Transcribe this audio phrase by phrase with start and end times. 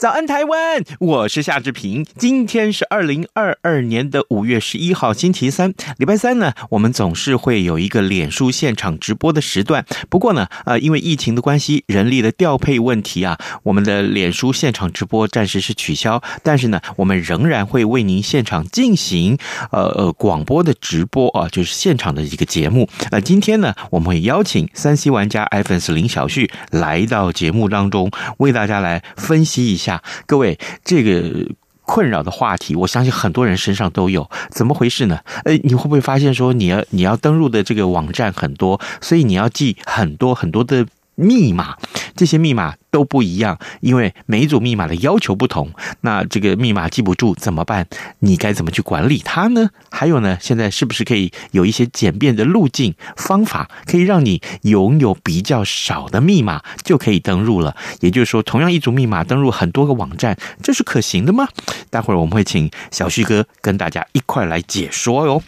[0.00, 0.82] 早安，台湾！
[0.98, 2.06] 我是夏志平。
[2.16, 6.54] 今天是二零二二年的五月十一号，星期三，礼拜三呢。
[6.70, 9.84] 我们总是会有一个脸书现场直播的时段。
[10.08, 16.22] 不过呢，呃，因为疫情的关系，人力的调配问题啊，我们的脸书现场直播暂时是取消。
[16.42, 19.36] 但是呢，我们仍然会为您现场进行
[19.70, 22.88] 呃呃广播的直播啊，就是现场的一个节目。
[23.10, 29.89] 那今天呢，我们会邀请三 C 玩家 iPhone 林小旭来到节目当中，为大家来分析一下。
[30.26, 31.48] 各位，这个
[31.82, 34.30] 困扰的话题，我相信很多人身上都有。
[34.50, 35.20] 怎么回事呢？
[35.44, 41.76] 呃，你会不会发现说，你要你要登录的这个网站很多，所以你要记很多很多的密码，
[42.14, 45.70] 这些密码都不一样，因为每一组密码的要求不同。
[46.02, 47.86] 那这个密码记不住怎么办？
[48.20, 49.70] 你该怎么去管理它呢？
[49.90, 57.76] 还有呢，现在是不是可以有一些简便的路径方法，可以让你拥有比较少的密码就可以登录了？
[58.00, 61.48] 也就是说，同样一组密码登录很多个网站，这是可行的吗？
[61.90, 65.42] 待会儿我们会请小旭哥跟大家一块来解说哟。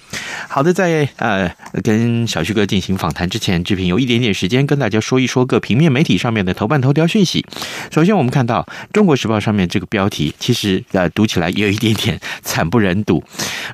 [0.49, 1.51] 好的，在呃
[1.83, 7.32] 跟小旭哥进行访谈之前，志平有一点点时间跟大家说一说各平面媒体上面的头版头条讯息。
[7.91, 13.23] 首先，我们看到《中国时报》上面这个标题，其实呃读起来有一点点惨不忍睹。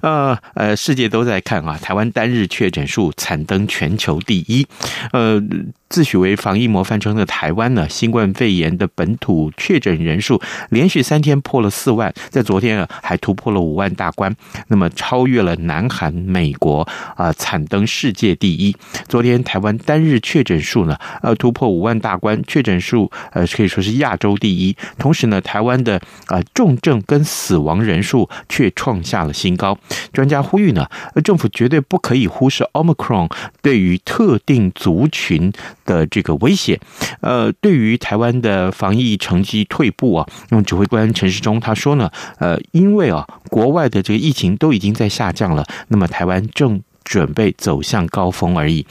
[0.02, 4.66] 呃呃，世界都在看啊，台湾单日确诊数惨登全球第一。
[5.12, 5.42] 呃，
[5.88, 14.34] 自诩为防疫模范生的台湾呢，新冠肺炎的本土确诊人数连续三天破了四万，在昨天啊还突破了五万大关，
[14.68, 16.86] 那么超越了南韩、美国
[17.16, 18.76] 啊，惨登世界第一。
[19.08, 24.76] 昨天台湾单日确诊数呢，呃突破五万大关，确诊数呃可以说是亚洲第一。
[24.98, 29.78] 同时呢，台湾的啊、重症跟死亡人数却创下了新高。
[30.12, 30.86] 专家呼吁呢，
[31.24, 33.30] 政府绝对不可以忽视 Omicron
[33.62, 35.52] 对于特定族群
[35.84, 36.80] 的这个威胁。
[37.20, 48.86] 呃，对于台湾的防疫成绩退步啊，那么指挥官陈时中他说呢，呃，因为啊，国外的这个疫情都已经在下降了，那么台湾正准备走向高峰而已。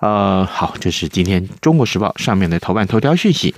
[0.00, 3.54] 呃，好，这是今天《中国时报》上面的头版头条讯息。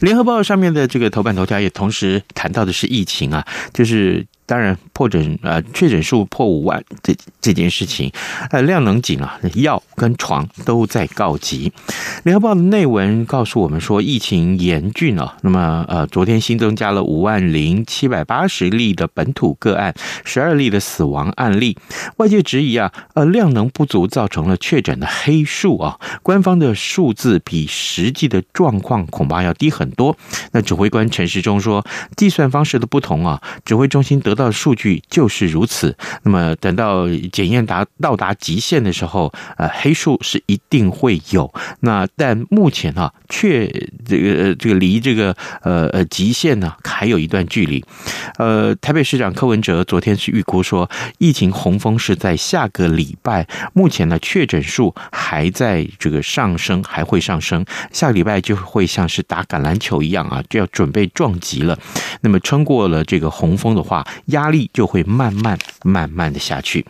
[0.00, 4.26] 联合报上面的这个头版头条也同时谈到的是疫情啊，就是。
[4.50, 8.10] 当然，破诊呃确诊数破五万这这件事情，
[8.50, 11.72] 呃量能紧啊，药跟床都在告急。
[12.24, 15.36] 联合报的内文告诉我们说，疫情严峻啊。
[15.42, 19.94] 那么呃，昨天新增加了五万零七百八十例的本土个案，
[20.24, 21.78] 十二例的死亡案例。
[22.16, 26.00] 外界质疑啊，呃量能不足造成了确诊的黑数啊。
[26.24, 30.16] 官方的数字比实际的状况恐怕要低很多。
[30.50, 34.50] 那指挥官陈时中说，计算方式的不同啊，指挥中心得到到。
[34.60, 35.96] 数据就是如此。
[36.22, 41.50] 那么等到检验达到达极限的时候，呃，黑数是一定会有。
[41.80, 43.66] 那但目前啊，却
[44.04, 47.82] 这个这个离这个呃呃极限呢还有一段距离。
[48.36, 53.46] 呃，台北市长柯文哲昨天是预估说，疫情洪峰是在下个礼拜。
[53.72, 57.64] 目前呢，确诊数还在这个上升，还会上升。
[57.92, 61.78] 下个礼拜就会像是打橄榄球一样啊，就要准备撞击了。
[62.20, 66.84] 那么撑过了这个洪峰的话，压力就会慢慢慢慢的下去，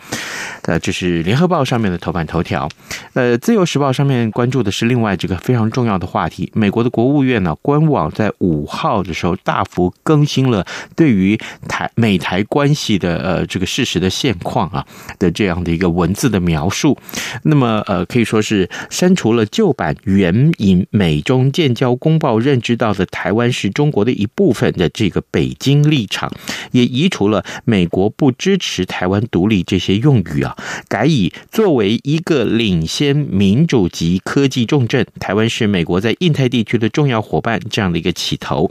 [0.63, 2.69] 呃，这是联合报上面的头版头条，
[3.15, 11.39] 呃，自由时报上面关注的是另外这个非常重要的话题，美国的国务院呢官网在五号的时候大幅更新了对于
[11.69, 14.87] 台美台关系的呃这个事实的现况啊
[15.19, 16.97] 的这样的一个文字的描述，
[17.43, 26.31] 那么呃可以说是删除了旧版援引美中建交公报认知到的台湾是中国的一部分的这个北京立场，
[26.73, 30.57] 也移除除了美国不支持台湾独立这些用语啊，
[30.89, 38.71] 改以作为一个领先民主及科技重镇，台湾是美国在印太地区的重要伙伴这样的一个起头，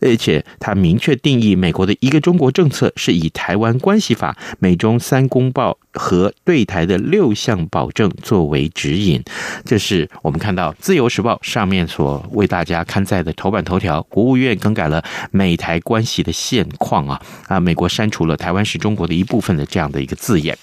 [0.00, 9.20] 而且他明确定义美国的一个中国政策是以台湾关系法、美中三公报和对台的六项保证作为指引。
[9.64, 14.00] 这是我们看到《自由时报》上面所为大家刊载的头版头条。
[14.08, 15.02] 国务院更改了
[15.32, 17.58] 美台关系的现况啊啊！
[17.58, 20.56] 美国删除了“台湾是中国的一部分”的这样的一个字眼。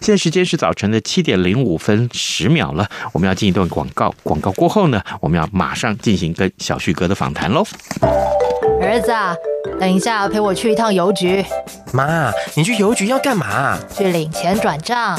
[0.00, 4.14] 现在时间是早晨的七点零五分十秒了，我们要进一段广告。
[4.22, 7.64] 广告过后呢，我们要马上进行跟小旭哥的访谈喽。
[8.80, 9.34] 儿子啊，
[9.80, 11.44] 等一下陪我去一趟邮局。
[11.92, 13.78] 妈，你去邮局要干嘛？
[13.94, 15.18] 去领钱转账。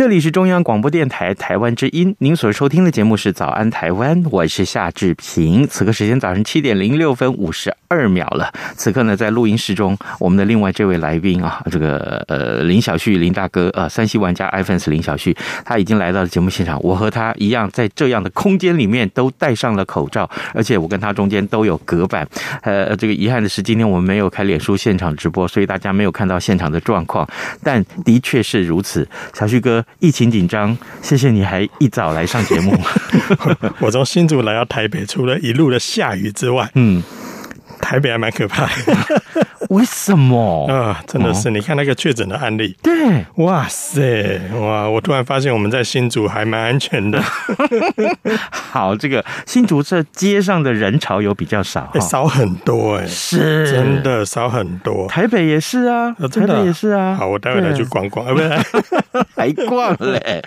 [0.00, 5.66] 这里是中央广播电台台湾之音，您所收听的节目是《早安台湾》，我是夏志平。
[5.66, 8.50] 此刻时间早上七点零六分五十二秒了。
[8.76, 15.36] 此刻呢，在录音室中，我们的另外这位来宾啊，这个呃林小旭林大哥呃，三 C 玩家 iPhone 林小旭，
[15.66, 16.80] 他已经来到了节目现场。
[16.82, 22.26] 我和他一样，在这样的空间里面都戴上了口罩，而且我跟他中间都有隔板。
[22.62, 27.28] 呃，这个遗憾的是，今天我们没有开脸书现场直播，所以大家没有看到现场的状况。
[27.62, 29.84] 但的确是如此，小旭哥。
[29.98, 32.78] 疫情紧张，谢谢你还一早来上节目。
[33.80, 37.02] 我从新竹来到台北，除了一路的下雨之外，嗯。
[37.82, 39.22] 台北还蛮可怕的，
[39.70, 41.00] 为什么啊？
[41.06, 44.88] 真的是，哦、你看那个确诊的案例，对，哇塞，哇！
[44.88, 47.22] 我突然发现我们在新竹还蛮安全的。
[48.50, 55.06] 好，这个新竹这街上的人潮有比较少，欸、少很多哎、欸，是真的少很多。
[55.06, 57.14] 台北也是啊，哦、台北也是啊。
[57.14, 58.84] 好，我待会来去逛逛，对啊，不是
[59.36, 60.42] 还逛嘞。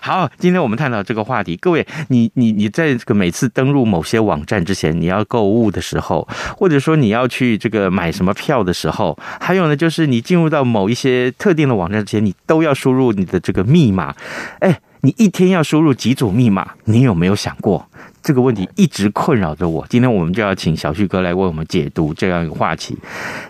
[0.00, 14.14] 好，今天我们探讨这个话题，各位，你你你在这个每次登录某些网站之前，你要购物的时候，或者说你要去这个买什么票的时候，还有呢，就是你进入到某一些特定的网站之前，你都要输入你的这个密码。
[14.60, 16.72] 哎，你一天要输入几组密码？
[16.84, 17.88] 你有没有想过
[18.22, 18.68] 这个问题？
[18.76, 19.86] 一直困扰着我。
[19.88, 22.96] 今天我们就要请小旭哥来为我们解读这样一个话题。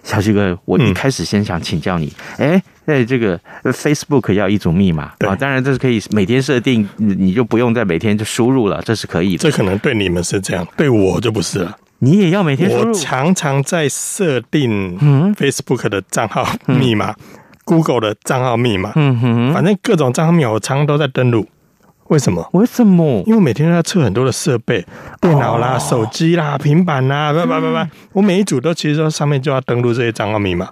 [0.02, 9.38] 小旭哥，我一开始先想请教你，哎，在这个 Facebook 要一组密码啊，当然这是可以每天设定，你就不用再每天就输入了，这是可以的。
[9.38, 11.76] 这可能对你们是这样，对我就不是了。
[12.00, 12.70] 你也要每天？
[12.70, 14.96] 我常常在设定
[15.34, 17.16] Facebook 的账号密码、嗯、
[17.64, 21.46] Google 的账号密码，嗯哼，反正各种账号密码我常常都在登录。
[22.08, 22.48] 为什么？
[22.52, 23.22] 为什么？
[23.26, 24.86] 因为每天都要测很多的设备，
[25.20, 27.34] 电脑啦、哦、手机啦、平板啦，
[28.12, 30.70] 我每一组都其实说上面就要登录这些账号密码。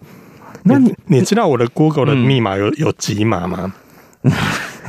[0.63, 3.75] 那你你知道我的 Google 的密码有有几码吗？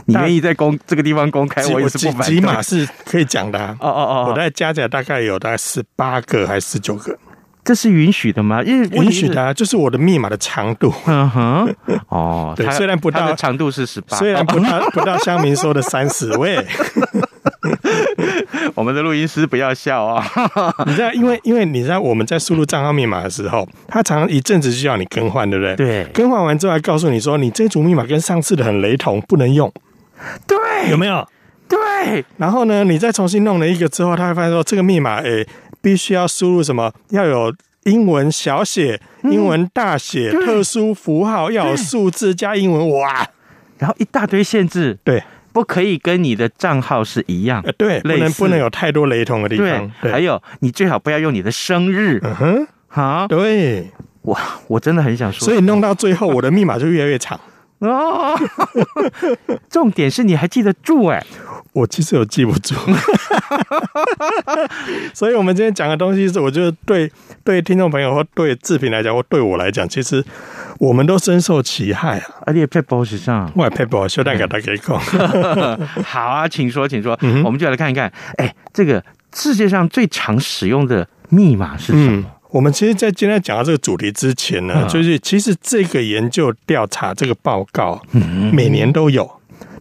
[0.07, 2.35] 嗯你愿意在公这个地方公开，我也是不反对。
[2.35, 3.75] 几码是可以讲的、啊。
[3.81, 7.17] 哦哦哦，我大概加起来大概有大概十八个还是十九个？
[7.65, 8.63] 这是允许的吗？
[8.63, 10.93] 因为允许的、啊，就是我的密码的长度。
[11.05, 11.75] 嗯哼，
[12.07, 16.65] 哦，对，虽然不到长度是十八，虽然不到不到乡民说的三十 位。
[18.75, 20.23] 我们的录音师不要笑啊！
[20.85, 25.75] 你知道，因为因为你知道我们在输入账号密码的时候，他常常一阵子就要你更换，对不对？
[25.75, 29.71] 对，更换完之后还告诉你说，你这组密码跟上次的很雷同，不能用。
[30.47, 31.27] 对，有没有？
[31.67, 35.45] 对，然后呢，你再重新弄了一个之后，他会发现说，这个密码诶，
[35.81, 36.93] 必须要输入什么？
[37.09, 43.27] 要有英文小写、英文大写、嗯、特殊符号，要有数字加英文，哇！
[43.77, 45.21] 然后一大堆限制，对，
[45.51, 49.65] 不可以跟你的账号是一样，对，不能不能有太多雷同的地方。
[49.65, 50.11] 对，对。
[50.11, 57.37] 还有你最好不要用你的生日，嗯哼，好，对，哇，我真的很想说，所以弄到最后，我的密码就越来越长。
[57.79, 58.35] 哦，
[59.69, 61.25] 重点是你还记得住哎、欸，
[61.73, 62.73] 我其实有记不住，
[65.13, 67.11] 所以我们今天讲的东西是，我觉得对
[67.43, 70.23] 对听众朋友或对志平来讲，或对我来讲，其实
[70.79, 72.25] 我们都深受其害啊。
[72.47, 74.99] 而且佩博士上，我佩博修蛋给大家讲。
[76.03, 79.03] 好啊，请说，请说，嗯、我们就来看一看，哎，这个
[79.35, 82.23] 世界上最常使用的密码是什么？
[82.23, 88.01] 嗯我们其实，在今天讲到这个主题之前呢，嗯、就是其实这个研究调查这个报告，
[88.51, 89.29] 每年都有。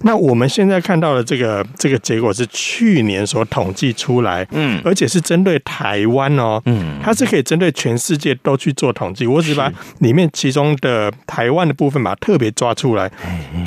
[0.02, 9.26] 那我们现在看到的这个这个结果是去年所统计出来，嗯，而且是针对台湾哦，嗯，它是可以针对全世界都去做统计。
[9.26, 13.10] 我只把里面其中的台湾的部分把它特别抓出来，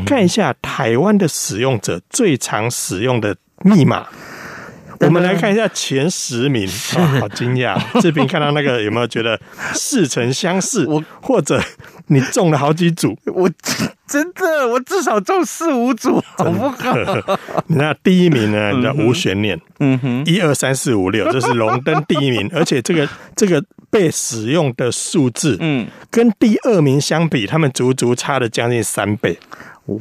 [0.05, 4.05] 看一下台湾的使用者最常使用的密码。
[5.07, 7.79] 我们来看一下前十名，哦、好惊讶！
[8.01, 9.39] 志平看到那个有没有觉得
[9.73, 10.85] 似曾相识？
[10.85, 11.61] 我或者
[12.07, 13.17] 你中了好几组？
[13.25, 13.49] 我
[14.05, 16.95] 真的，我至少中四五组，好不好？
[17.67, 29.39] 你看第一名呢，叫无悬念，嗯哼，一二三四五六，这是荣登第一名，而且这个这个被使用的数字，嗯，跟第二名相比，他们足足差了将近三倍。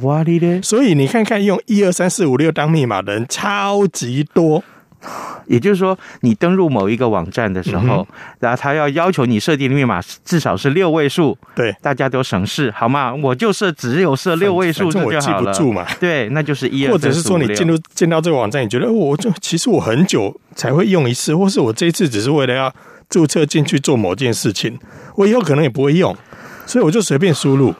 [0.01, 0.61] 哇哩咧！
[0.61, 4.63] 所以你看看，用一二三四五六当密码的人超级多。
[5.47, 8.07] 也就是说，你登入某一个网站的时候，
[8.39, 13.13] 然后他要要求你设定的密码至少是六位数，对，大家都省事，好吗？
[13.13, 15.15] 我就设只有设六位数，这就好了。
[15.15, 16.87] 我记不住嘛，对，那就是一。
[16.87, 22.73] 或者是说，你进入进到这个网站，你觉得我就其实我很久才会用一次，或是我这一次只是为了要
[23.09, 24.77] 注册进去做某件事情，
[25.15, 26.15] 我以后可能也不会用，
[26.65, 27.73] 所以我就随便输入。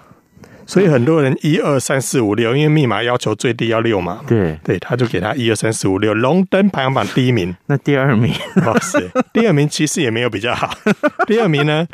[0.69, 4.19] 所以很多人一二三四五六，因为密码要求最低要六嘛。
[4.27, 7.55] 对对，他就给他一二三四五六，龙灯排行榜第一名。
[7.65, 8.31] 那第二名，
[8.67, 9.01] 哇塞
[9.33, 10.71] 第二名，其实也没有比较好。
[11.25, 11.87] 第二名呢，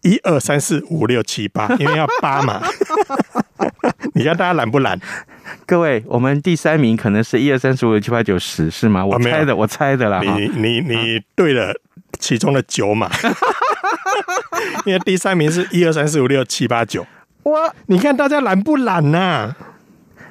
[0.00, 2.62] 一二三四五六七八，因为要八嘛。
[4.16, 4.98] 你看大家懒不懒？
[5.66, 9.04] 各位，我们第三名可能是一二三四五六七八九十，是吗？
[9.04, 10.22] 我猜的，我猜的啦。
[10.22, 11.74] 你你你对了，
[12.18, 13.10] 其中的九嘛。
[14.86, 17.06] 因为第三名是一二三四五六七八九。
[17.44, 17.72] 哇！
[17.86, 19.56] 你看大家懒不懒呐、啊？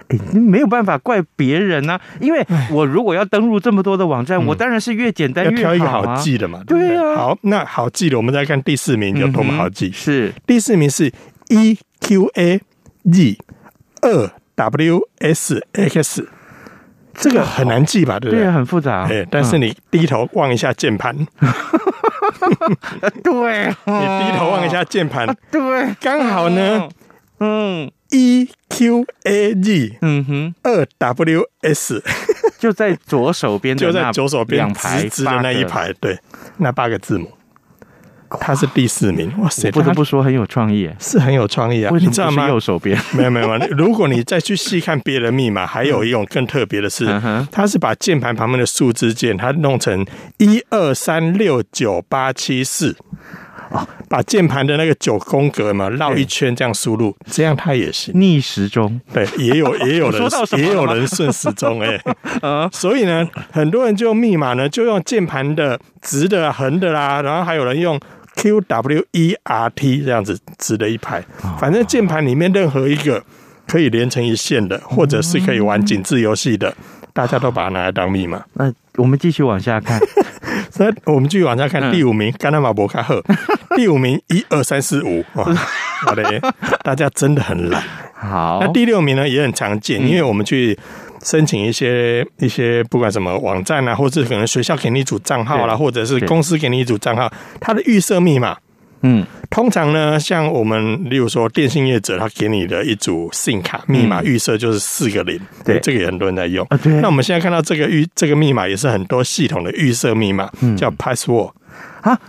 [0.09, 6.61] 哎，你没有办法怪别人呐、啊，因为我如果要登录这么多的网站，我当然是越简单越好、啊、要挑一个好记的嘛。
[6.67, 7.15] 对啊。
[7.15, 9.87] 好，那好记的，我们再看第四名有多么好记。
[9.87, 11.11] 嗯、是第四名是
[11.49, 12.61] E Q A
[13.09, 13.37] Z
[14.01, 16.27] 二 W S X，
[17.13, 18.19] 这个很难记吧？
[18.19, 18.45] 对不对？
[18.45, 19.07] 对，很复杂。
[19.09, 21.15] 哎，但是你低头望一下键盘。
[23.23, 25.61] 对， 你低头望一下键盘，对，
[26.01, 26.89] 刚好呢。
[27.43, 32.03] 嗯，E Q A G，嗯哼，二 W S，
[32.59, 36.19] 就在左手边， 就在左手边两排直直的那一排，对，
[36.57, 37.31] 那八个字母，
[38.39, 39.33] 他是第四名。
[39.39, 41.91] 哇塞，不得不说很有创意，是很有创意啊！
[41.99, 42.47] 你知道吗？
[42.47, 47.05] 右手边 没有没有，如果你再去细看别的密码，还有一种更特别的是，
[47.51, 50.05] 他是把键盘旁边的数字键，它弄成
[50.37, 52.95] 一二三六九八七四。
[53.71, 58.13] 哦，把键盘的那个九宫格嘛绕一圈，这样输入，这样它也行。
[58.19, 60.21] 逆时钟，对，也有 也有人
[60.57, 61.99] 也有人顺时钟哎，
[62.41, 67.97] 啊，所以呢，很多人就用密码呢，就用键盘的直的、横的啦，然后还有人用
[68.35, 71.23] Q W E R T 这样子直的一排，
[71.59, 73.23] 反正键盘里面任何一个
[73.67, 76.75] 可以连成一线的，或者是可以玩井字游戏的，
[77.13, 78.43] 大家都把它拿来当密码。
[78.53, 79.97] 那我们继续往下看。
[80.81, 83.23] 所以我们继续往下看，第五名，甘纳马博卡赫，
[83.77, 86.41] 第五名，一二三四五，好嘞，
[86.83, 87.83] 大家真的很懒。
[88.15, 90.75] 好，那第六名呢也很常见，因为我们去
[91.23, 98.57] 申请一些一些不管什么网站啊，或者可能学校给你一组账号啦，或者是公司给你一组账号，它的预设密码。
[99.03, 106.65] 嗯，通常呢，像我们，例如说电信业者，他给你的一组 SIM 卡密码预设就是四个零，对，这个也很多人在用。
[106.83, 111.51] 对，那我们现在看到这个预这个密码也是很多系统的预设密码，叫 password
[112.01, 112.19] 啊。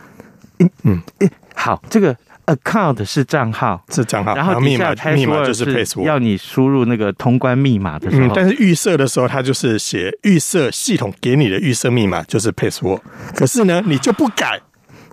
[0.59, 0.71] 嗯。
[0.85, 13.01] 嗯，好，这个 account 是账号，是账号，然后密码密码就是 password，要你输入那个通关密码的时候，但是预设的时候，它就是写预设系统给你的预设密码就是 password，
[13.35, 14.59] 可是呢，你就不改。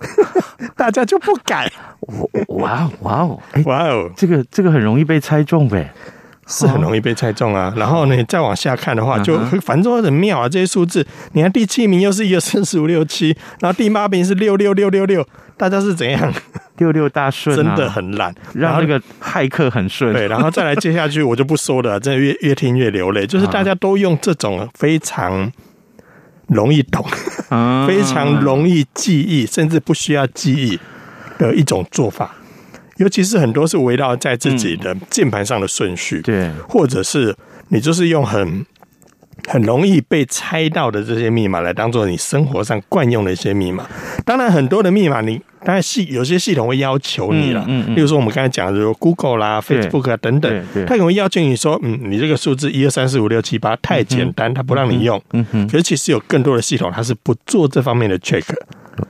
[0.76, 1.70] 大家就不敢，
[2.48, 5.92] 哇哦哇哦哇哦，这个这个很容易被猜中呗，
[6.46, 7.72] 是很容易被猜中啊。
[7.76, 10.48] 然后呢，再往下看的话，就反正很妙啊。
[10.48, 15.26] 这些数字，你看第七名又是一二三四五六七，然后第八名是六六六六六，
[15.56, 16.32] 大家是怎样？
[16.78, 20.14] 六六大顺，真的很懒，让那个骇客很顺。
[20.14, 23.26] 对，然后再来接下去，我就不说了，真的越越听越流泪。
[23.26, 25.52] 就是大家都用这种非常。
[26.50, 27.04] 容易懂，
[27.86, 30.78] 非常容易记忆，甚至不需要记忆
[31.38, 32.34] 的一种做法。
[32.98, 37.34] 尤其是很多是围绕在自己的键盘上的顺序，对，或者是
[37.68, 38.66] 你就是用很
[39.48, 43.86] 很容易被猜到的这些密码来当做你生活上惯用的一些密码。
[44.26, 55.20] 当然，很多的密码你当然系有些系统会要求你了，嗯，嗯，嗯，例如说我们刚才讲的，如 Google 啦、Facebook 啊等等，它可能会要求你说，嗯，你这个数字一二三四五六七八太简单，它不让你用。
[55.32, 55.68] 嗯嗯。
[55.68, 58.44] 可是其实有更多的系统，它是不做这方面的 check。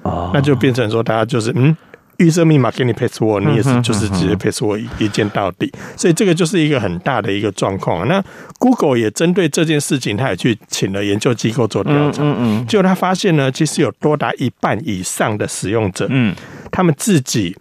[0.02, 0.30] 哦。
[0.34, 1.76] 那就变成说，大家就是嗯。
[2.20, 8.06] 预设密码给你 password，你也是就是直接 password 一键到底，所以这个就是一个很大的一个状况。
[8.06, 8.22] 那
[8.58, 16.36] Google 也针对这件事情，他也去请了研究机构做调查，嗯嗯，结果他发现呢，其实有多达一半以上的使用者，嗯，
[16.70, 17.56] 他们自己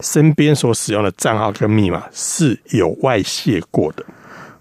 [0.00, 4.04] 身边所使用的账号跟密码是有外泄过的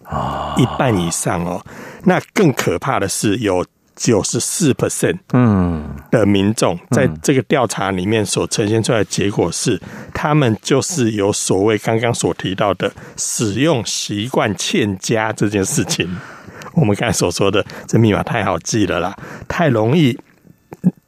[0.04, 1.66] 啊，一半以上哦。
[2.04, 3.66] 那更可怕的是有。
[3.98, 9.82] 九十四 percent，嗯，的民众在这个调查里面所呈现出来的结果是，
[10.14, 16.08] 他们就是有所谓刚刚所提到的使用习惯欠佳这件事情。
[16.76, 20.16] 我们刚才所说的，这密码太好记了啦，太容易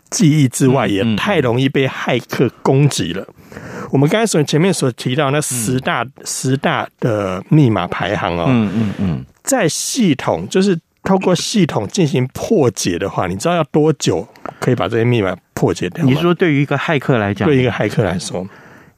[0.10, 3.24] 记忆之外，也太容易被骇客攻击了。
[3.92, 10.76] 我们刚才所前面所提到那十大十大的密码排行哦，嗯嗯嗯，在系统就是。
[11.04, 14.28] 透过系统进行破解的话，你知道要多久
[14.60, 16.06] 可以把这些密码破解掉？
[16.06, 18.46] 你说对于一个骇客来讲，对于一个骇客来说，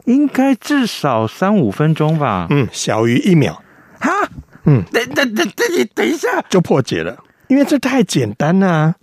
[0.05, 2.48] 应该至少三五分钟吧？
[2.50, 3.62] 嗯，小于一秒。
[4.00, 4.10] 哈，
[4.65, 7.17] 嗯，等等等等，你等一下就破解了，
[7.48, 8.96] 因为这太简单了啊。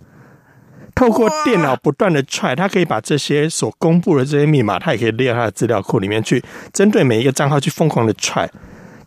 [0.93, 8.49] 透过电脑不断的踹，它可以把这些所公布的这些密码，它也可以列到它的资料库里面去，针对每一个账号去疯狂的踹，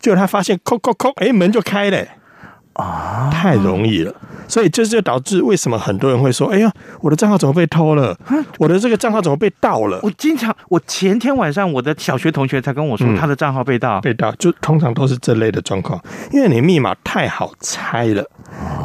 [0.01, 2.07] 结果他发现，扣扣扣，哎，门就开了。
[2.83, 4.13] 啊，太容易了，
[4.49, 6.71] 所以这就导致为什么很多人会说：“哎呀，
[7.01, 8.17] 我的账号怎么被偷了？
[8.59, 16.01] 我的这个账号怎么被盗了？”我经常，我前天晚上我的小学同学才跟我说，他的账号被盗，被盗就通常都是这类的状况，
[16.33, 18.25] 因为你密码太好猜了，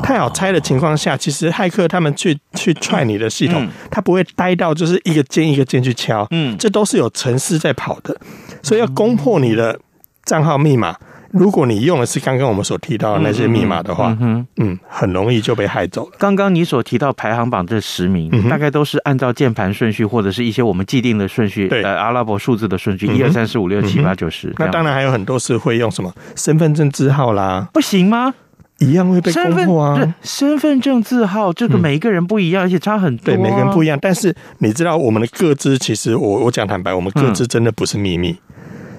[0.04, 8.16] 太好猜的情况下，其实骇客他们去去踹你的系统，他不会呆到就是一个键一个键去敲，嗯，这都是有程式在跑的，
[8.62, 9.80] 所以要攻破你的
[10.24, 10.96] 账号密码。
[11.32, 16.12] 如果你用的是刚刚我们所提到的那些密码的话，嗯，嗯，嗯，很容易就被害走了。
[16.18, 24.54] 刚刚你所提到排行榜这十名，嗯、大概都是按照键盘顺序或者是一些我们既定的顺序，对，呃，阿拉伯数字的顺序，一二三四五六七八九十。
[24.58, 28.34] 那当然还有很多是会用什么身份证字号啦，不行吗？
[28.80, 30.16] 一样会被攻破啊。
[30.22, 33.36] 身份证字号这个每一个人不一样，嗯、而且差很多、啊。
[33.36, 33.98] 对，每个人不一样。
[34.00, 38.30] 但是你知道我们的各自，其实我我讲坦白，我们各自真的不是秘密。
[38.30, 38.40] 嗯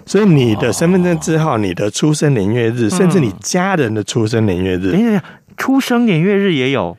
[0.08, 5.22] 所以你的身份证字号、你的出生年月日，甚至你家人的出生年月日，等一下，
[5.58, 6.96] 出生年月日也有。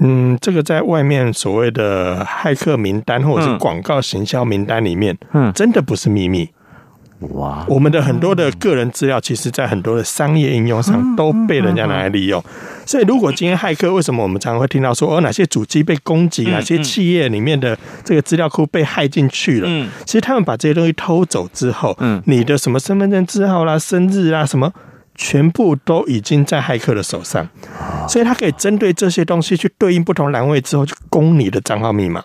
[0.00, 6.50] 嗯，这个在外面所谓的骇客名单或者是广告行销名单里面，嗯，真的不是秘密。
[7.32, 12.42] 哇，我们的很多的个人资料，其实在很多的商业应用上都被人家拿来利用。
[12.86, 19.66] 所以，如果今天骇客，为什么我们常常会听到说，哦，哪些主机被攻击，哪些企业里面的这个资料库被害进去了？
[19.68, 24.72] 嗯，其实他们把这些东西偷走之后，嗯，你的什么身份证字号啦、生日啦，什么，
[25.14, 27.46] 全部都已经在骇客的手上。
[28.08, 32.24] 所以，他可以针对这些东西去对应不同栏位之后，去攻你的账号密码，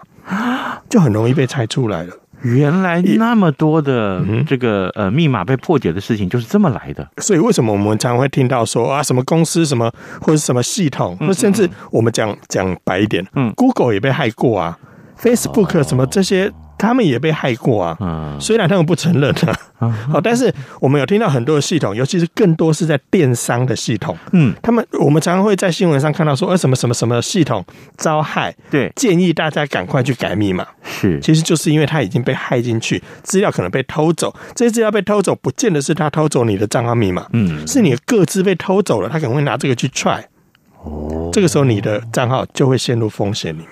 [0.89, 2.13] 就很容易被猜出来了。
[2.45, 14.77] 原来那么多的这个呃密码被破解的事情就是这么来的，所以为什么我们常会听到说啊什么公司什么或者什么系统，或甚至我们讲讲白一点，嗯，Google 也被害过啊
[15.19, 16.51] ，Facebook 什么这些。
[16.78, 19.34] 他们也被害过啊，虽然他们不承认
[19.80, 27.64] 啊，好， 但是我们有听到很多的系统，尤其是更多是在电商的系统，嗯，他们我们常常会在新闻上看到说，呃，什么什么什么系统
[27.98, 40.26] 遭害，对，建议大家赶快去改密码，是，其实就是因为他已经被害进去，资料可能被偷走，这些资料被偷走，不见得是他偷走你的账号密码，嗯，是你的个资被偷走了，他可能会拿这个去踹，
[40.84, 43.70] 哦，这个时候你的账号就会陷入风险里面。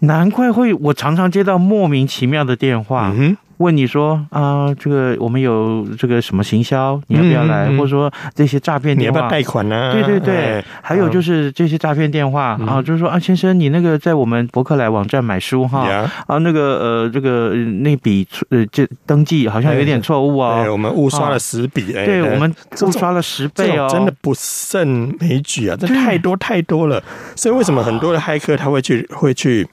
[0.00, 3.12] 难怪会，我常常接到莫名其妙的电话。
[3.16, 7.66] 嗯问你说啊、呃，这个我们有这个什么行销，你要不要来？
[7.68, 9.92] 嗯、或者说这些诈骗电话，你要不要贷款呢、啊？
[9.92, 27.02] 对对对，哎、还有就是这些诈骗电话、嗯、啊，就是说啊，先生，你那个在我们博客来网站买书哈，嗯、啊，那个呃，这个那笔呃，这登记好像有点错误啊，我们误刷了十笔，哎，对，我们误刷了十倍哦，真的不胜枚举啊，这太多太多了。
[27.34, 29.66] 所以为什么很多的骇客他会去会去？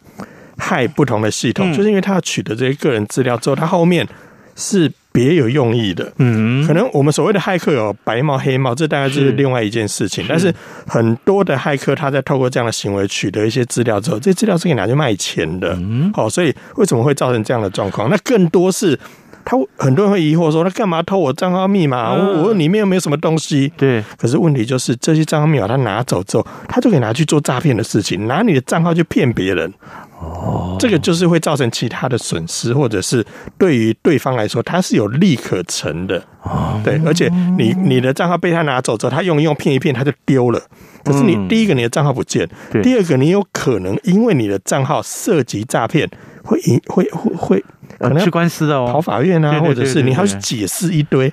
[0.58, 4.08] 骇不同的系统，就是因为他要取得这些个人资料之后，他后面
[4.56, 6.12] 是别有用意的。
[6.18, 10.26] 嗯，可能我们所谓的骇客有白帽黑帽，这大概就是另外一件事情。
[10.28, 10.54] 但是
[10.88, 15.74] 很多的骇客他在透过这样的行为取得一些资料之后，这资料是可以拿去卖钱的。
[15.74, 18.10] 嗯，好，所以为什么会造成这样的状况？
[18.10, 18.98] 那更多是
[19.46, 22.12] 他很多人会疑惑说，他干嘛偷我账号密码？
[22.12, 23.72] 我我里面又没有什么东西。
[23.78, 29.72] 对，可是问题就是这些账号密码他拿走之后，他就可以拿去做诈骗的事情，拿你的账号去骗别人。
[30.20, 33.24] 哦，这个就是会造成其他的损失，或者是
[33.58, 36.24] 对于对方来说，他是有利可乘的。
[36.42, 40.62] 哦，对，而且你你的账号被他拿走之后，他用一用骗一骗，他就丢了。
[41.04, 42.50] 可是你第一个你的账号不见，
[42.82, 46.10] 第二个你有可能因为你的账号涉及诈骗，
[46.44, 47.66] 会引会会会
[48.08, 51.32] 可能去官司的哦，跑法院啊，或者是你还要去解释一堆。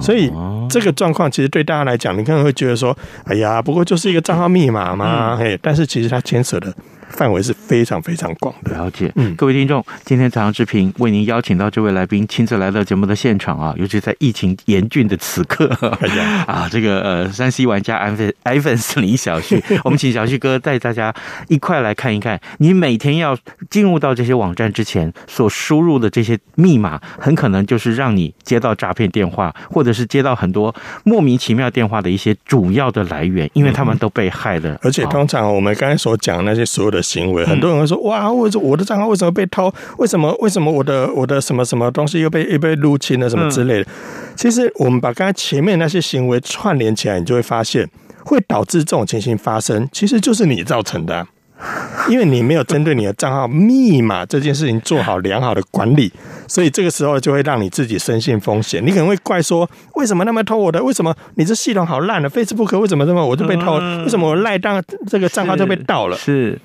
[0.00, 0.32] 所以
[0.68, 6.72] 这个状况其实对大家来讲，你可能会觉得说，哎呀，不过就是一个账号密码嘛，嘿，但是其实它牵扯的。
[7.10, 8.72] 范围是非常非常广的。
[8.72, 15.66] 了解，嗯，各位听众，今天早上之平为您邀请到这位来宾亲自来到节目的现场啊，尤其在疫情严峻的此刻，
[16.46, 21.12] 啊，这个呃，三 C 玩家 iPhone iPhone 林小旭， 我们请小旭哥带大家
[21.48, 23.36] 一块来看一看，你每天要
[23.68, 34.78] 进入到这些网站之前所输入的这些密码，很可能就是让你接到诈骗电话，或者是接到很多莫名其妙电话的一些主要的来源，因为他们都被害了。
[34.82, 36.99] 而且通常我们刚才所讲那些所有的。
[37.02, 39.72] 行为，很多人会说：“哇，为什么我的账号为什么被偷？
[39.98, 43.28] 为什么为什么我的我的什么什么东西又被又被入侵了？
[43.28, 43.90] 什么之类的？”
[44.36, 47.88] 其实，我们把刚才前面那些行为串联起来，你就会发现，
[48.24, 51.26] 会导致这种情形发生，其实就是你造成的，
[52.08, 56.10] 因为你没有针对你的账号密码这件事情做好良好的管理，
[56.48, 58.82] 所以这个时候就会让你自己深陷风险。
[58.84, 60.82] 你可能会怪说：“为什么那么偷我的？
[60.82, 63.74] 为什么你这系统好烂的？Facebook 为什么这么我就被偷？
[63.74, 66.58] 为什么我赖账这个账号就被盗了？”是。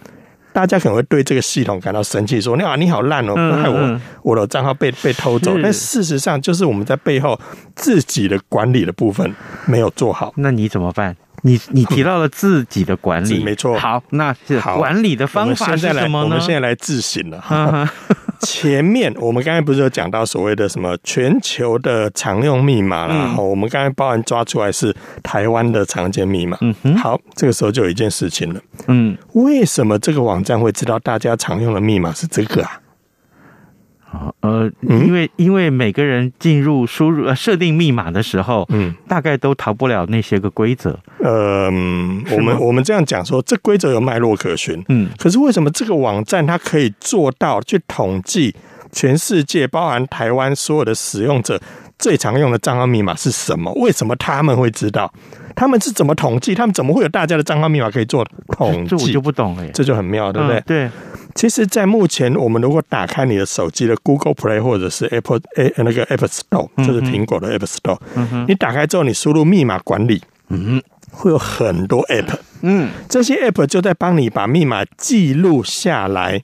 [0.56, 7.38] 大家可能会对这个系统感到生气，说：“你好，你好烂哦，害我我的账号被被偷走。”但事实上，就是我们在背后
[7.76, 10.32] 自己的管理的部分没有做好。
[10.38, 11.14] 那你怎么办？
[11.42, 13.78] 你你提到了自己的管理， 没错。
[13.78, 16.24] 好，那是管理的方法是什么呢？
[16.24, 17.90] 我们现在来自省了。
[18.46, 26.58] 前面我们刚才不是有讲到所谓的什么全球的常用密码然后、我们刚才包含抓出来是台湾的常见密码。
[26.62, 28.62] 嗯哼，好，这个时候就有一件事情了。
[28.88, 32.80] 嗯，为什么这个网站会知道大家常用的密码是这个啊？
[34.42, 40.98] 呃，因为因为每个人进入输入呃设定密码的时候，嗯，大概都逃不了那些个规则。
[41.20, 44.84] 呃，我们我们这样讲说，这规则有脉络可循。
[44.90, 48.56] 嗯，可是为什么这个网站它可以做到去统计
[48.92, 51.60] 全世界，包含台湾所有的使用者
[51.98, 53.72] 最常用的账号密码是什么？
[53.74, 55.12] 为什么他们会知道？
[55.56, 56.54] 他们是怎么统计？
[56.54, 58.90] 他们怎么会有大家的账号密码可以做统计？
[58.90, 60.60] 这我就不懂了，这就很妙，对不对？
[60.60, 60.90] 嗯、对。
[61.36, 68.00] 其实，在目前，我们如果打开你的手机的 Google Play 或者是 Apple A 那个 App Store，就是苹果的 App Store，
[68.48, 76.42] 你打开之后，你输入密码管理，嗯，会有很多 App，嗯，这些 App 就在帮你把密码记录下来，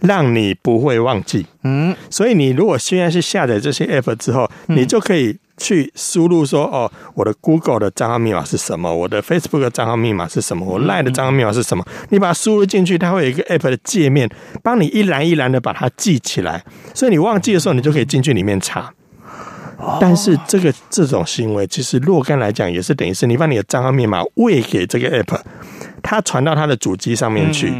[0.00, 5.38] 让你不会忘记，嗯，所以你如果现在是下载这些 App 之后，你就可以。
[5.58, 8.94] 去输入说哦，我的 Google 的账号密码是什么？
[8.94, 10.64] 我的 Facebook 的账号密码是什么？
[10.64, 11.84] 我 Line 的账号密码是什么？
[12.08, 14.30] 你把它输入进去，它会有一个 App 的界面，
[14.62, 16.64] 帮你一栏一栏的把它记起来。
[16.94, 18.92] 所以你忘记的时候，你就可以进去里面查。
[20.00, 25.38] 但是这个这种行为，其实若干来讲也是等于是你把你的账号密码喂给这个 App，
[26.02, 27.72] 它传到它的主机上面去，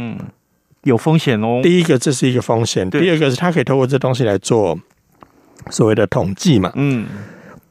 [0.83, 1.59] 有风险哦。
[1.61, 4.79] 第一个，这是一个风险；第二个是它可以透过这东西来做
[5.69, 6.71] 所谓的统计嘛。
[6.75, 7.05] 嗯。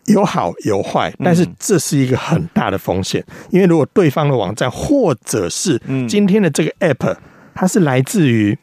[0.08, 7.16] 有好有坏，但是这是一个很大的风险，因为如果对方的网站或者是今天的这个 app，
[7.54, 8.56] 它是来自于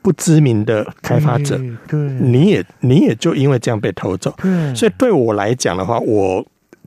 [0.00, 4.34] 不知名的开发者，对，你也你也就因为这样被偷走，
[4.74, 6.44] 所以对我来讲的话，我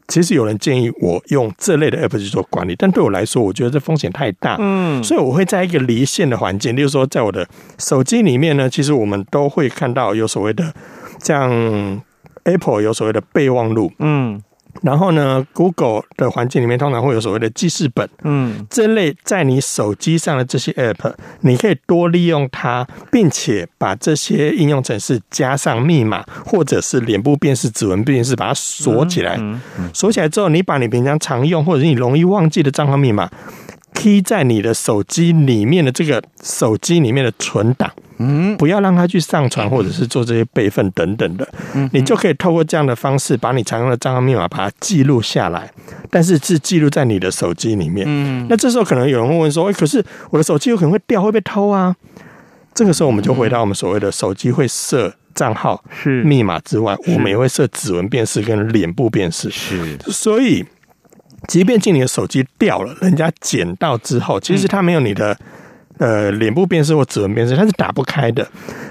[0.07, 10.73] 其实有人建议我用这类的 app 去做管理，但对我来说，我觉得这风险太大，嗯，所以我会在一个离线的环境，例如说在我的手机里面呢，其实我们都会看到有所谓的
[11.21, 12.01] 像。
[12.45, 14.41] Apple 有所谓的备忘录，嗯，
[14.81, 29.39] 然后呢，Google 的环境里面通常会有所谓的记事本，嗯，这类在你手机上的这些 App，你可以多利用它，并且把这些应用程式加上密码，或者是脸部辨识、指纹辨识，把它锁起来。
[29.93, 33.29] 锁起来之后，你把你平常常用或者是你容易忘记的账号密码。
[33.95, 45.71] Key 在你的手机里面的这个手机里面的存档，嗯，不要让它去上传或者是做这些备份等等的，嗯，你就可以透过这样的方式把你常用的账号密码把它记录下来，
[46.11, 51.95] 但是是记录在你的手机里面，嗯，那这时候可能有人会问说，哎，可是我的手机有可能会掉，会被偷啊？
[52.73, 56.21] 这个时候我们就回到我们所谓的手机会设账号是。
[56.23, 60.65] 密码之外，我们也会设指纹辨识跟脸部辨识，是，所以。
[61.47, 65.37] 即便进你的手机掉了，人家捡到之后，其实它没有你的
[65.97, 68.47] 呃脸部辨识或指纹辨识，它是打不开的。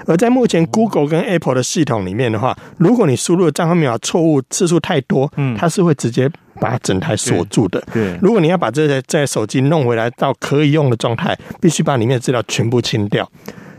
[0.07, 7.83] 而在目前 Google 跟 Apple 的系统里面的话，如果你输入的账号密码错误次数太多，嗯，它是会直接把整台锁住的。
[7.91, 13.29] 对，如果你要把这台在手机弄回来到可以用的状态，必须把里面的资料全部清掉。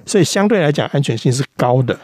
[0.04, 1.96] 所以相对来讲，安全性是高的。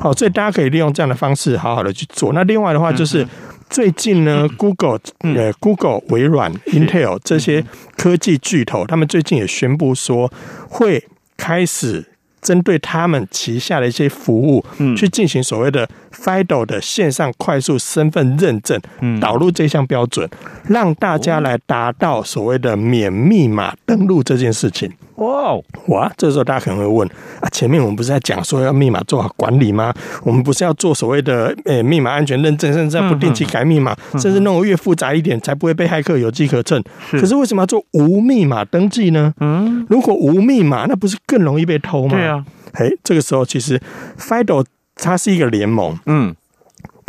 [0.00, 2.32] 好，所以大家可以利用这样的方式，好好的去做。
[2.32, 3.26] 那另外的话，就是
[3.70, 7.64] 最近呢，Google、呃，Google、微软、Intel 这些
[7.96, 10.32] 科技巨头，他们最近也宣布说，
[10.68, 11.04] 会
[11.36, 12.04] 开始
[12.40, 20.28] 针对他们旗下的一些服务，嗯去进行所谓的 FIDO 的线上快速身份认证，嗯导入这项标准，
[20.66, 24.90] 让大家来达到所谓的免密码登录这件事情。
[25.16, 25.52] 哇
[25.88, 26.12] 哇！
[26.16, 27.08] 这时候大家可能会问
[27.40, 29.92] 啊，前面我们不是在讲说要密码做好管理吗？
[30.22, 36.80] 我们不是要做所谓的诶、欸、密码安全认证，甚至不定期改密码，甚至弄得越复杂一点，才不会被骇客有机可乘。
[37.10, 39.34] 可是为什么要做无密码登记呢？
[39.40, 42.16] 嗯，如果无密码，那不是更容易被偷吗？
[42.16, 42.44] 对啊。
[42.74, 43.80] 哎，这个时候其实
[44.18, 44.64] FIDO
[44.94, 46.34] 它是一个联盟，嗯。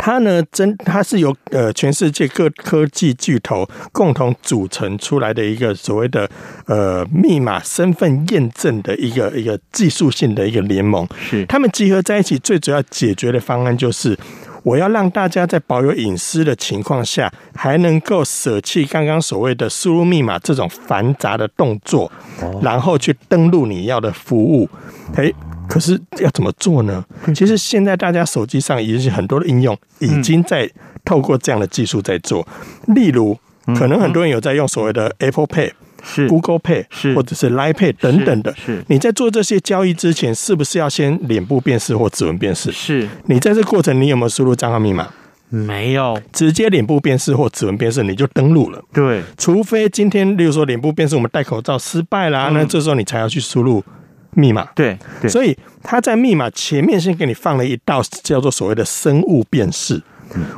[0.02, 6.26] 它呢，真它是由呃全世界各科技巨头共同组成出来的一个所谓的
[6.64, 11.06] 呃密码身份验证的一个一个技术性的一个联盟。
[11.20, 14.18] 是，他们集合在一起，最主要解决的方案就是，
[14.62, 22.10] 我要让大家在保有隐私的情况下，还能够舍弃刚刚所谓的输入密码这种繁杂的动作，
[22.62, 24.68] 然后去登录你要的服务。
[25.16, 25.34] 诶
[25.68, 27.04] 可是要怎么做呢？
[27.32, 30.68] 其实现在大家手机上已经很多的应用，已经在
[31.04, 32.46] 透过这样的技术在做。
[32.88, 33.38] 例如，
[33.78, 35.70] 可能很多人有在用所谓的 Apple Pay、
[36.02, 38.54] 是 Google Pay、是或者是 Line Pay 等等的。
[38.54, 42.70] 是你在做这些交易之前，是不是要先脸部辨识或指纹辨识？
[42.72, 45.08] 是你在这过程，你有没有输入账号密码？
[45.48, 48.82] 没有，直接脸部辨识或指纹辨识，你就登录了。
[48.92, 53.82] 对，除非今天，例如说脸部辨识，我们戴口罩失败啦，那这时候你才要去输入。
[54.34, 60.00] 密码对，对，所以他在密码前面先给你放了一道叫做所谓的生物辨识，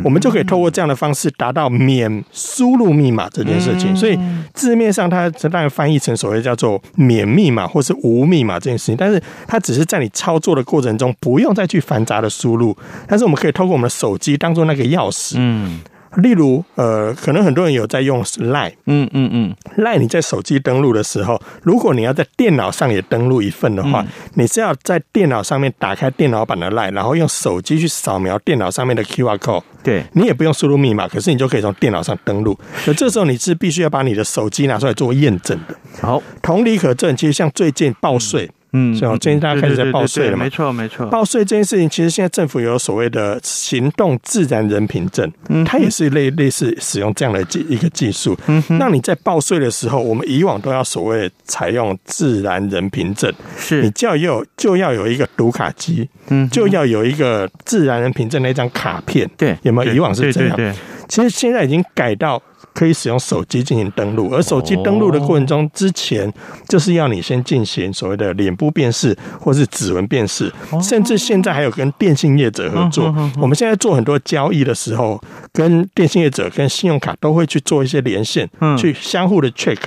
[0.04, 3.94] 我们就可以透过这样的方式达到免输入密码这件事情。
[3.96, 4.18] 所以
[4.52, 15.34] 字面上它当然翻译成所谓叫做免密码或是无密码这件事情，但是它只是在你操作的过程中不用再去繁杂的输入，但是我们可以透过我们的手机当做那个钥匙。
[15.36, 15.80] 嗯。
[16.16, 32.58] 例如，呃，可能很多人有在用 Line，嗯嗯嗯，Line 你在手机登录的时候，如果你要在电脑上也登录一份的话，嗯、你是要在电脑上面打开电脑版的 Line，然后用手机去扫描电脑上面的 QR code，对，你也不用输入密码，可是你就可以从电脑上登录。
[32.86, 35.74] 那这时候你是必须要把你的手机拿出来做验证的。
[36.00, 38.44] 好，同理可证，其实像最近报税。
[38.46, 40.44] 嗯嗯，所以最近大家开始在报税了嘛？
[40.44, 41.06] 没错，没错。
[41.06, 48.36] 报税这件事情，其实现在政府有所谓的行动自然人凭证，嗯，它也是类类似使用这样的技一个技术。
[48.46, 59.92] 嗯，那你在报税的时候，我们以往都要所谓采用自然人凭证，是你就要有就要有一个读卡机，嗯，就要有一个自然人凭证那张卡片，对，有没有？
[59.92, 60.74] 以往是这样。
[61.08, 62.42] 其实现在已经改到。
[62.82, 66.28] 可以使用手机进行登录，而手机登录的过程中，之前
[66.68, 73.14] 就是要你先进行所谓的脸部辨识或是指纹辨识，甚至现在还有跟电信业者合作。
[73.40, 79.78] 我们现在做很多交易的时候，跟电信业者、跟信用卡都会去做一些连线，去相互的 check。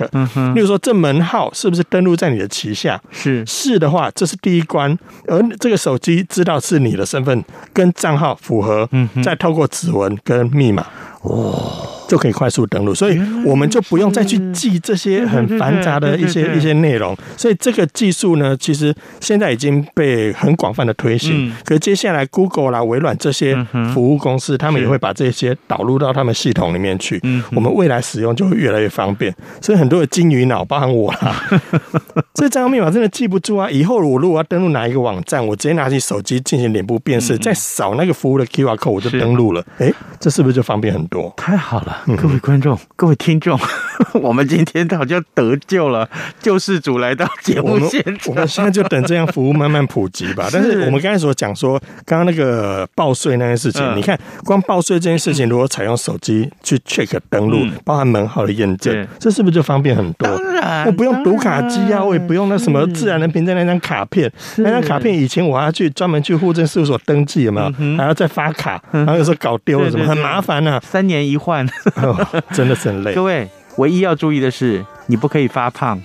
[0.54, 2.98] 例如说，这门号是不是登录在你的旗下？
[3.10, 4.98] 是是的话，这是第一关。
[5.28, 8.88] 而这个手机知道是你的身份跟账号符合，
[9.22, 10.86] 再透过指纹跟密码。
[11.24, 11.95] 哇。
[12.08, 17.16] 就可以快速登录，所以我们就不用再去记这些很繁杂的一些一些内容。
[17.36, 21.52] 所以这个技术呢，其实现在已经被很广泛的推行。
[21.64, 23.56] 可是接下来，Google 啦、微软这些
[23.92, 27.20] 服务公司，他们也会把这些导入到他们系统里面去。
[27.52, 29.34] 我们未来使用就会越来越方便。
[29.60, 31.42] 所以很多的金鱼脑，包含我啦，
[32.34, 33.70] 这账号密码真的记不住啊！
[33.70, 39.64] 以后我如果要登录哪一个网站，我直接拿起手机进行脸部辨识，再扫那个服务的 QR code，我就登录了。
[39.78, 41.32] 哎，这是不是就方便很多？
[41.36, 41.95] 太好了。
[42.16, 43.58] 各位观众，各位听众，
[44.22, 46.08] 我们今天好像得救了，
[46.40, 48.18] 救世主来到节目现场。
[48.26, 50.48] 我们现在就等这样服务慢慢普及吧。
[50.52, 60.28] 但是我们刚才所讲说，刚刚那个报税那件事情，你看，光报税这件事情，如果采用手机去 check 登录，包含门号的验证，这是不是就方便很多？
[60.28, 67.96] 当然，我不用读卡机啊，我也不用那什么自然人凭证那张卡片，那张卡片以前我还要去专门去户政事务所登记，有没有？
[67.96, 71.66] 还要再发卡，然后有时候搞丢了什么，很麻烦啊，三年一换。
[72.52, 73.12] 真的是很累。
[73.16, 76.00] 各位，唯一要注意的是，你不可以发胖。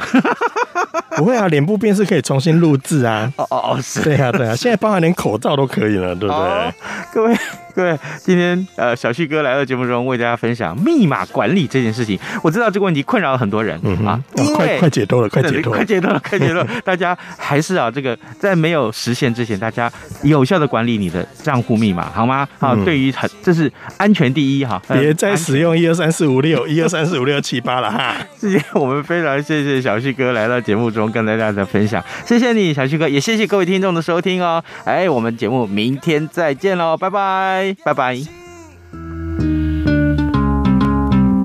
[1.18, 3.32] 不会啊，脸部辨识可以重新录制啊。
[3.38, 4.02] 哦哦哦，是。
[4.02, 6.74] 对啊对啊，现在包含连口罩都可以了，对不对？
[7.14, 7.36] 各位，
[7.76, 12.20] 各位，今天呃，小旭哥来到节目中为大家分享密码管理这件事情。
[12.44, 16.66] 我知道这个问题困扰了很多人、嗯、啊，因为快快解脱了，快解脱了，快解脱了，快解脱。
[16.84, 19.92] 大家还是啊，这个在没有实现之前，大家
[20.24, 22.48] 有效的管理你的账户密码，好吗？
[22.60, 28.16] 好，嗯、对于很这是安全第一哈，别再使用一二三四五六一二三四五六七八了哈。
[28.38, 34.64] 今天我们非常谢谢小旭哥来到节目中跟大家的分享，谢谢你小旭哥，也谢谢各位听众的收听哦。
[34.84, 39.71] 哎，我们节目明天再见喽，拜拜，拜拜。